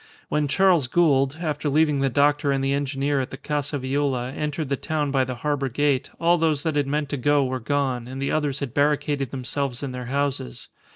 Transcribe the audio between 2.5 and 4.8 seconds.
and the engineer at the Casa Viola, entered the